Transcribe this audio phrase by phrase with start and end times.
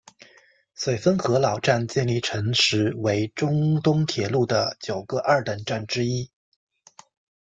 [0.75, 6.31] 绥芬河老站建立成时为中东铁路的九个二等站之一。